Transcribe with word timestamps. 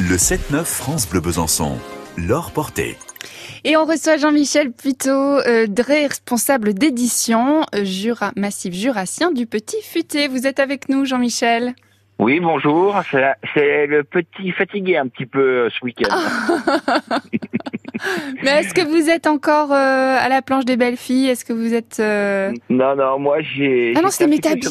Le 0.00 0.16
7-9 0.16 0.64
France 0.64 1.08
Bleu 1.08 1.20
Besançon. 1.20 1.78
L'or 2.16 2.50
porté. 2.50 2.96
Et 3.64 3.76
on 3.76 3.84
reçoit 3.84 4.16
Jean-Michel 4.16 4.72
Puteau, 4.72 5.10
euh, 5.10 5.66
responsable 5.78 6.74
d'édition 6.74 7.62
euh, 7.74 7.84
Jura 7.84 8.32
Massif 8.36 8.74
Jurassien 8.74 9.30
du 9.30 9.46
Petit 9.46 9.80
Futé. 9.82 10.26
Vous 10.28 10.46
êtes 10.46 10.58
avec 10.58 10.88
nous, 10.88 11.04
Jean-Michel? 11.04 11.74
Oui, 12.18 12.40
bonjour. 12.40 13.00
C'est 13.54 13.86
le 13.86 14.02
petit 14.04 14.50
fatigué 14.52 14.96
un 14.96 15.06
petit 15.08 15.26
peu 15.26 15.40
euh, 15.40 15.68
ce 15.70 15.84
week-end. 15.84 16.14
Mais 18.42 18.50
est-ce 18.50 18.74
que 18.74 18.82
vous 18.84 19.08
êtes 19.08 19.26
encore 19.26 19.72
euh, 19.72 20.16
à 20.18 20.28
la 20.28 20.42
planche 20.42 20.64
des 20.64 20.76
belles 20.76 20.96
filles? 20.96 21.28
Est-ce 21.28 21.44
que 21.44 21.52
vous 21.52 21.72
êtes... 21.72 21.98
euh, 22.00 22.52
Non, 22.68 22.96
non, 22.96 23.18
moi 23.18 23.38
j'ai. 23.42 23.94
Ah 23.96 24.02
non, 24.02 24.10
c'était 24.10 24.26
Métabier 24.26 24.68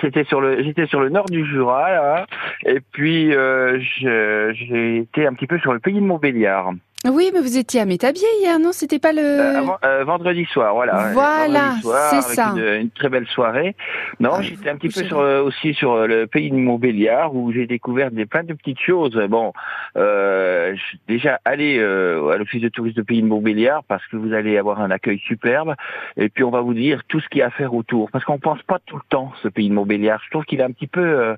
C'était 0.00 0.24
sur 0.24 0.40
le, 0.40 0.62
j'étais 0.62 0.86
sur 0.86 1.00
le 1.00 1.08
nord 1.08 1.26
du 1.26 1.44
Jura 1.46 2.26
et 2.66 2.80
puis 2.92 3.34
euh, 3.34 3.78
j'ai 3.80 4.98
été 4.98 5.26
un 5.26 5.32
petit 5.32 5.46
peu 5.46 5.58
sur 5.58 5.72
le 5.72 5.80
pays 5.80 5.94
de 5.94 6.00
Montbéliard. 6.00 6.72
Oui, 7.08 7.30
mais 7.32 7.40
vous 7.40 7.56
étiez 7.56 7.80
à 7.80 7.86
Métabier 7.86 8.26
hier, 8.42 8.58
non? 8.58 8.72
C'était 8.72 8.98
pas 8.98 9.12
le... 9.12 9.22
Euh, 9.22 9.62
euh, 9.86 10.04
vendredi 10.04 10.44
soir, 10.44 10.74
voilà. 10.74 11.06
Euh, 11.08 11.12
Voilà, 11.14 11.74
c'est 12.10 12.20
ça. 12.34 12.52
Une, 12.54 12.82
une 12.82 12.90
très 12.90 13.08
belle 13.08 13.26
soirée. 13.26 13.74
Non, 14.20 14.32
Ah, 14.34 14.42
j'étais 14.42 14.68
un 14.68 14.76
petit 14.76 14.88
peu 14.88 15.06
sur, 15.06 15.16
aussi 15.18 15.72
sur 15.72 16.06
le 16.06 16.26
pays 16.26 16.50
de 16.50 16.56
Montbéliard 16.56 17.34
où 17.34 17.52
j'ai 17.52 17.66
découvert 17.66 18.10
des 18.10 18.26
plein 18.26 18.42
de 18.44 18.52
petites 18.52 18.80
choses. 18.80 19.16
Bon, 19.30 19.54
euh, 19.96 20.74
je- 20.76 20.96
déjà 21.08 21.40
euh, 21.48 22.28
à 22.32 22.36
l'office 22.36 22.60
de 22.60 22.68
tourisme 22.68 22.96
de 22.98 23.02
pays 23.02 23.22
de 23.22 23.26
Montbéliard 23.26 23.82
parce 23.84 24.06
que 24.08 24.16
vous 24.18 24.34
allez 24.34 24.58
avoir 24.58 24.82
un 24.82 24.90
accueil 24.90 25.18
superbe 25.20 25.74
et 26.18 26.28
puis 26.28 26.44
on 26.44 26.50
va 26.50 26.60
vous 26.60 26.74
dire 26.74 27.00
tout 27.08 27.20
ce 27.20 27.28
qu'il 27.30 27.38
y 27.38 27.42
a 27.42 27.46
à 27.46 27.50
faire 27.50 27.72
autour 27.72 28.10
parce 28.10 28.26
qu'on 28.26 28.38
pense 28.38 28.62
pas 28.64 28.78
tout 28.84 28.96
le 28.96 29.02
temps 29.08 29.32
ce 29.42 29.48
pays 29.48 29.70
de 29.70 29.74
Montbéliard. 29.74 30.20
Je 30.26 30.30
trouve 30.30 30.44
qu'il 30.44 30.60
est 30.60 30.64
un 30.64 30.70
petit 30.72 30.86
peu 30.86 31.34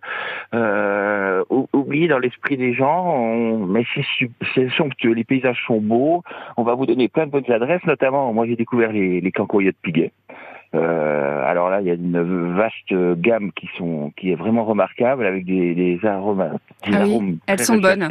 ou- 1.50 1.68
oublié 1.72 2.08
dans 2.08 2.18
l'esprit 2.18 2.56
des 2.56 2.74
gens, 2.74 3.14
On- 3.14 3.58
mais 3.66 3.84
c'est 4.54 4.68
somptueux. 4.76 5.12
Les 5.12 5.22
paysages 5.24 5.51
sont 5.66 5.80
beaux. 5.80 6.22
On 6.56 6.62
va 6.62 6.74
vous 6.74 6.86
donner 6.86 7.08
plein 7.08 7.26
de 7.26 7.30
bonnes 7.30 7.50
adresses, 7.50 7.84
notamment, 7.86 8.32
moi 8.32 8.46
j'ai 8.46 8.56
découvert 8.56 8.92
les, 8.92 9.20
les 9.20 9.32
cancoyotes 9.32 9.76
Piguet. 9.82 10.12
Euh, 10.74 11.44
alors 11.46 11.68
là, 11.68 11.82
il 11.82 11.86
y 11.86 11.90
a 11.90 11.94
une 11.94 12.54
vaste 12.54 12.94
gamme 13.20 13.52
qui 13.52 13.68
sont 13.76 14.10
qui 14.16 14.32
est 14.32 14.36
vraiment 14.36 14.64
remarquable 14.64 15.26
avec 15.26 15.44
des, 15.44 15.74
des 15.74 16.00
arômes, 16.06 16.58
des 16.86 16.94
Ah 16.94 17.02
oui, 17.04 17.12
arômes 17.12 17.38
elles 17.46 17.56
très 17.56 17.64
sont 17.64 17.76
bonnes. 17.76 18.08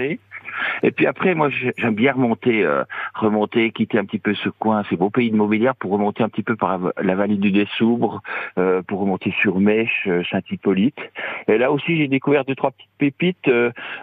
Et 0.83 0.91
puis 0.91 1.07
après, 1.07 1.33
moi, 1.33 1.49
j'ai- 1.49 1.73
j'aime 1.77 1.95
bien 1.95 2.13
remonter, 2.13 2.63
euh, 2.63 2.83
remonter, 3.15 3.71
quitter 3.71 3.97
un 3.97 4.05
petit 4.05 4.19
peu 4.19 4.35
ce 4.35 4.49
coin, 4.49 4.83
ces 4.89 4.95
beaux 4.95 5.09
pays 5.09 5.31
de 5.31 5.35
Montbéliard, 5.35 5.75
pour 5.75 5.91
remonter 5.91 6.21
un 6.23 6.29
petit 6.29 6.43
peu 6.43 6.55
par 6.55 6.77
la 7.01 7.15
vallée 7.15 7.37
du 7.37 7.51
Dessoubre, 7.51 8.21
euh, 8.59 8.83
pour 8.83 8.99
remonter 8.99 9.33
sur 9.41 9.59
Mèche, 9.59 10.07
Saint-Hippolyte. 10.29 10.99
Et 11.47 11.57
là 11.57 11.71
aussi, 11.71 11.97
j'ai 11.97 12.07
découvert 12.07 12.45
deux 12.45 12.53
trois 12.53 12.69
petites 12.71 12.91
pépites, 12.99 13.49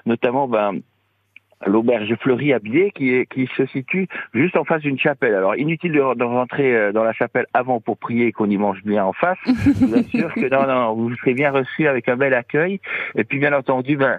notamment, 0.05 0.49
ben, 0.49 0.81
l'auberge 1.67 2.15
fleurie 2.21 2.53
à 2.53 2.59
Biais 2.59 2.93
qui, 2.95 3.27
qui 3.27 3.49
se 3.57 3.67
situe 3.67 4.09
juste 4.35 4.57
en 4.57 4.65
face 4.65 4.83
d'une 4.83 4.99
chapelle. 4.99 5.35
Alors 5.35 5.57
inutile 5.57 5.93
de, 5.93 6.15
de 6.15 6.25
rentrer 6.25 6.75
euh, 6.75 6.93
dans 6.93 7.05
la 7.05 7.13
chapelle 7.13 7.47
avant 7.55 7.81
pour 7.81 7.99
prier 7.99 8.33
qu'on 8.33 8.49
y 8.49 8.57
mange 8.57 8.83
bien 8.85 9.05
en 9.05 9.13
face. 9.13 9.39
Je 9.47 9.85
vous 9.85 9.95
assure 9.95 10.33
que 10.35 10.49
non, 10.49 10.67
non, 10.67 10.95
vous 10.95 11.15
serez 11.17 11.35
bien 11.35 11.51
reçu 11.51 11.87
avec 11.87 12.09
un 12.09 12.17
bel 12.17 12.35
accueil. 12.35 12.81
Et 13.17 13.25
puis 13.25 13.39
bien 13.39 13.53
entendu, 13.53 13.97
ben, 13.97 14.19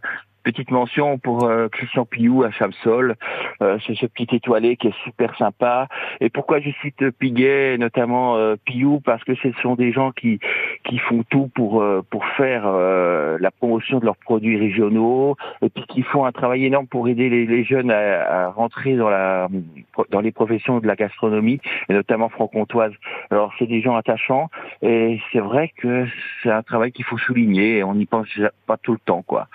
petite 0.51 0.71
mention 0.71 1.19
pour 1.19 1.43
euh, 1.43 1.67
Christian 1.69 2.05
Pillou 2.05 2.43
à 2.43 2.49
Chamsol. 2.49 3.15
Euh, 3.61 3.77
c'est 3.85 3.95
ce 3.95 4.07
petit 4.07 4.35
étoilé 4.35 4.77
qui 4.77 4.87
est 4.87 5.03
super 5.03 5.35
sympa. 5.37 5.87
Et 6.21 6.29
pourquoi 6.29 6.59
je 6.59 6.71
cite 6.81 7.11
Piguet, 7.11 7.77
notamment 7.77 8.35
euh, 8.35 8.55
Pillou, 8.65 8.99
parce 8.99 9.23
que 9.23 9.35
ce 9.35 9.51
sont 9.61 9.75
des 9.75 9.91
gens 9.91 10.11
qui 10.11 10.39
qui 10.85 10.97
font 10.97 11.23
tout 11.29 11.51
pour 11.53 11.83
euh, 11.83 12.01
pour 12.09 12.25
faire 12.25 12.63
euh, 12.65 13.37
la 13.39 13.51
promotion 13.51 13.99
de 13.99 14.05
leurs 14.05 14.17
produits 14.17 14.57
régionaux 14.57 15.35
et 15.61 15.69
puis 15.69 15.83
qui 15.87 16.01
font 16.01 16.25
un 16.25 16.31
travail 16.31 16.65
énorme 16.65 16.87
pour 16.87 17.07
aider 17.07 17.29
les, 17.29 17.45
les 17.45 17.63
jeunes 17.63 17.91
à, 17.91 18.45
à 18.45 18.49
rentrer 18.49 18.95
dans 18.95 19.09
la 19.09 19.49
dans 20.09 20.21
les 20.21 20.31
professions 20.31 20.79
de 20.79 20.87
la 20.87 20.95
gastronomie 20.95 21.59
et 21.89 21.93
notamment 21.93 22.29
franc-comtoise. 22.29 22.93
Alors 23.29 23.53
c'est 23.59 23.67
des 23.67 23.81
gens 23.81 23.95
attachants 23.95 24.49
et 24.81 25.19
c'est 25.31 25.41
vrai 25.41 25.71
que 25.77 26.07
c'est 26.41 26.51
un 26.51 26.63
travail 26.63 26.91
qu'il 26.91 27.05
faut 27.05 27.19
souligner 27.19 27.77
et 27.77 27.83
on 27.83 27.93
n'y 27.93 28.07
pense 28.07 28.27
pas 28.65 28.77
tout 28.77 28.93
le 28.93 28.99
temps 29.05 29.21
quoi. 29.21 29.47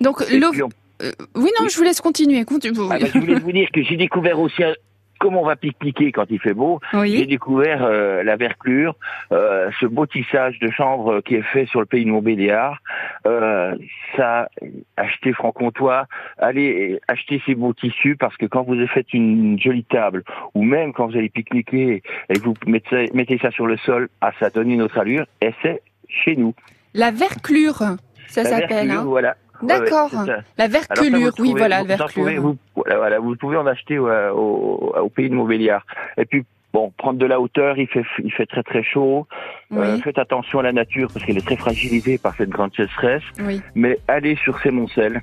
Donc, 0.00 0.22
euh, 0.22 0.26
oui, 0.30 1.50
non, 1.58 1.64
Oui. 1.64 1.68
je 1.70 1.76
vous 1.76 1.84
laisse 1.84 2.00
continuer. 2.00 2.44
Continue. 2.44 2.78
ah, 2.90 2.98
bah, 3.00 3.06
je 3.12 3.18
voulais 3.18 3.38
vous 3.38 3.52
dire 3.52 3.68
que 3.72 3.82
j'ai 3.82 3.96
découvert 3.96 4.38
aussi 4.40 4.62
un- 4.64 4.74
comment 5.20 5.42
on 5.42 5.46
va 5.46 5.56
pique-niquer 5.56 6.12
quand 6.12 6.26
il 6.30 6.38
fait 6.38 6.54
beau. 6.54 6.78
J'ai 6.92 6.98
Oui. 6.98 7.26
découvert 7.26 7.82
euh, 7.84 8.22
la 8.22 8.36
verclure, 8.36 8.94
euh, 9.32 9.68
ce 9.80 9.86
beau 9.86 10.06
tissage 10.06 10.60
de 10.60 10.70
chanvre 10.70 11.20
qui 11.22 11.34
est 11.34 11.42
fait 11.42 11.66
sur 11.66 11.80
le 11.80 11.86
pays 11.86 12.04
de 12.04 12.10
Montbéliard. 12.10 12.78
Euh, 13.26 13.74
ça, 14.16 14.48
achetez 14.96 15.32
franc-comtois, 15.32 16.06
allez 16.38 17.00
acheter 17.08 17.42
ces 17.46 17.56
beaux 17.56 17.72
tissus 17.74 18.14
parce 18.16 18.36
que 18.36 18.46
quand 18.46 18.62
vous 18.62 18.76
faites 18.86 19.12
une 19.12 19.58
jolie 19.60 19.82
table 19.84 20.22
ou 20.54 20.62
même 20.62 20.92
quand 20.92 21.08
vous 21.08 21.16
allez 21.16 21.30
pique-niquer 21.30 22.02
et 22.28 22.34
que 22.34 22.44
vous 22.44 22.54
mettez, 22.68 23.10
mettez 23.12 23.38
ça 23.38 23.50
sur 23.50 23.66
le 23.66 23.76
sol, 23.78 24.08
ah, 24.20 24.30
ça 24.38 24.50
donne 24.50 24.70
une 24.70 24.82
autre 24.82 24.98
allure 24.98 25.26
et 25.42 25.50
c'est 25.62 25.82
chez 26.08 26.36
nous. 26.36 26.54
La 26.94 27.10
verclure, 27.10 27.82
ça 28.28 28.44
s'appelle. 28.44 28.90
Hein. 28.92 29.02
voilà. 29.04 29.34
Ouais, 29.62 29.72
ouais, 29.74 29.80
D'accord. 29.80 30.10
La 30.56 30.64
ça, 30.64 30.68
verculure, 30.68 31.18
oui, 31.18 31.30
trouvez- 31.32 31.58
voilà, 31.58 31.80
vous 31.82 31.86
la 31.88 31.94
en 31.94 32.06
trouvez- 32.08 32.24
verculure. 32.34 32.42
vous, 32.42 32.82
voilà, 32.86 33.18
vous 33.18 33.36
pouvez 33.36 33.56
en 33.56 33.66
acheter 33.66 33.98
au, 33.98 34.06
au 34.08 35.08
pays 35.08 35.28
de 35.30 35.34
Montbéliard. 35.34 35.84
Et 36.16 36.24
puis, 36.24 36.44
bon, 36.72 36.92
prendre 36.96 37.18
de 37.18 37.26
la 37.26 37.40
hauteur, 37.40 37.76
il 37.78 37.88
fait, 37.88 38.04
il 38.22 38.32
fait 38.32 38.46
très 38.46 38.62
très 38.62 38.82
chaud. 38.82 39.26
Euh, 39.72 39.98
faites 39.98 40.18
attention 40.18 40.60
à 40.60 40.62
la 40.62 40.72
nature 40.72 41.08
parce 41.12 41.24
qu'elle 41.26 41.38
est 41.38 41.44
très 41.46 41.56
fragilisée 41.56 42.18
par 42.18 42.34
cette 42.36 42.50
grande 42.50 42.74
sécheresse. 42.74 43.22
oui, 43.40 43.60
Mais 43.74 43.98
allez 44.08 44.36
sur 44.36 44.58
Sémoncel. 44.60 45.22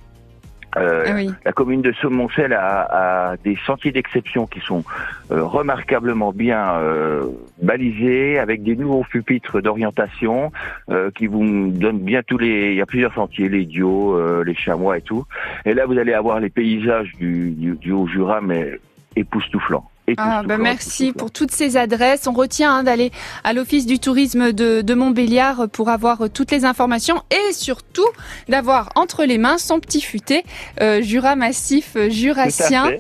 Euh, 0.78 1.04
ah 1.08 1.12
oui. 1.16 1.30
La 1.46 1.52
commune 1.52 1.82
de 1.82 1.94
Semoncel 2.02 2.54
a, 2.54 3.32
a 3.32 3.38
des 3.38 3.58
sentiers 3.66 3.92
d'exception 3.92 4.46
qui 4.46 4.60
sont 4.60 4.84
euh, 5.32 5.44
remarquablement 5.44 6.32
bien 6.32 6.76
euh, 6.76 7.24
balisés, 7.62 8.40
avec 8.40 8.64
des 8.64 8.76
nouveaux 8.76 9.06
pupitres 9.10 9.62
d'orientation 9.62 10.52
euh, 10.90 11.12
qui 11.12 11.28
vous 11.28 11.70
donnent 11.72 12.00
bien 12.00 12.22
tous 12.24 12.38
les. 12.38 12.72
Il 12.72 12.76
y 12.76 12.82
a 12.82 12.86
plusieurs 12.86 13.14
sentiers, 13.14 13.50
les 13.50 13.66
Dios, 13.66 14.16
euh, 14.16 14.44
les 14.44 14.56
chamois 14.56 14.98
et 14.98 15.02
tout. 15.02 15.26
Et 15.66 15.74
là, 15.74 15.86
vous 15.86 15.98
allez 15.98 16.14
avoir 16.14 16.40
les 16.40 16.50
paysages 16.50 17.12
du, 17.14 17.52
du, 17.52 17.76
du 17.76 17.92
Haut-Jura, 17.92 18.42
mais 18.42 18.80
époustouflants. 19.16 19.90
Ah, 20.18 20.44
bah 20.46 20.58
merci 20.58 21.12
pour 21.12 21.32
toutes 21.32 21.52
ces 21.52 21.78
adresses. 21.78 22.28
On 22.28 22.34
retient 22.34 22.76
hein, 22.76 22.84
d'aller 22.84 23.12
à 23.44 23.54
l'Office 23.54 23.86
du 23.86 24.00
tourisme 24.00 24.52
de, 24.54 24.82
de 24.82 24.94
Montbéliard 24.94 25.68
pour 25.70 25.90
avoir 25.90 26.22
euh, 26.22 26.30
toutes 26.30 26.52
les 26.52 26.66
informations 26.66 27.24
et 27.32 27.54
surtout 27.54 28.08
d'avoir 28.48 28.90
entre 28.96 29.26
les 29.26 29.38
mains 29.38 29.58
son 29.58 29.80
petit 29.80 30.02
futé 30.02 30.44
euh, 30.82 31.02
Jura 31.02 31.36
Massif 31.36 31.94
euh, 31.96 32.10
Jurassien. 32.10 32.92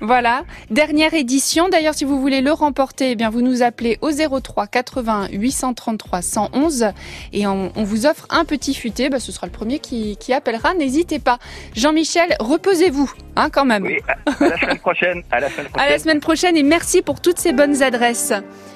Voilà, 0.00 0.44
dernière 0.70 1.12
édition. 1.14 1.68
D'ailleurs, 1.68 1.94
si 1.94 2.04
vous 2.04 2.20
voulez 2.20 2.40
le 2.40 2.52
remporter, 2.52 3.10
eh 3.10 3.14
bien 3.16 3.28
vous 3.28 3.42
nous 3.42 3.62
appelez 3.62 3.98
au 4.00 4.10
03 4.10 4.66
80 4.66 5.28
833 5.32 6.22
111 6.22 6.86
et 7.32 7.46
on, 7.46 7.70
on 7.76 7.84
vous 7.84 8.06
offre 8.06 8.26
un 8.30 8.44
petit 8.44 8.74
futé. 8.74 9.10
Bah, 9.10 9.20
ce 9.20 9.30
sera 9.30 9.46
le 9.46 9.52
premier 9.52 9.78
qui, 9.78 10.16
qui 10.16 10.32
appellera. 10.32 10.72
N'hésitez 10.74 11.18
pas. 11.18 11.38
Jean-Michel, 11.74 12.34
reposez-vous, 12.40 13.12
hein, 13.36 13.50
quand 13.50 13.64
même. 13.66 13.84
Oui, 13.84 13.98
à, 14.08 14.12
à 14.44 14.48
la 14.48 14.58
semaine 14.58 14.78
prochaine. 14.78 15.22
À 15.30 15.40
la 15.40 15.50
semaine 15.50 15.66
À 15.66 15.70
prochaine. 15.70 15.90
la 15.92 15.98
semaine 15.98 16.20
prochaine 16.20 16.56
et 16.56 16.62
merci 16.62 17.02
pour 17.02 17.20
toutes 17.20 17.38
ces 17.38 17.52
bonnes 17.52 17.82
adresses. 17.82 18.32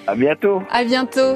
À 0.06 0.15
bientôt. 0.15 0.62
À 0.71 0.85
bientôt. 0.85 1.33